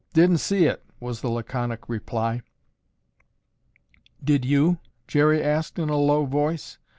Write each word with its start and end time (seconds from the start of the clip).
Didn't 0.13 0.39
see 0.39 0.65
it!" 0.65 0.83
was 0.99 1.21
the 1.21 1.29
laconic 1.29 1.87
reply. 1.87 2.41
"Did 4.23 4.43
you?" 4.45 4.79
Jerry 5.07 5.43
asked 5.43 5.77
in 5.77 5.89
a 5.89 5.95
low 5.95 6.25
voice. 6.25 6.79